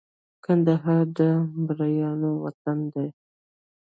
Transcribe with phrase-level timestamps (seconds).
[0.45, 1.19] کندهار د
[1.65, 3.07] مېړنو وطن دی